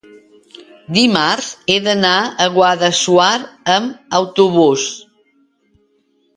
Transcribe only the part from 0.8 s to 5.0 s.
Dimarts he d'anar a Guadassuar amb autobús.